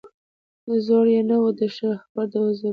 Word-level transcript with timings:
زور 0.85 1.05
یې 1.13 1.21
نه 1.29 1.35
وو 1.41 1.49
د 1.59 1.61
شهپر 1.75 2.25
د 2.31 2.33
وزرونو 2.43 2.69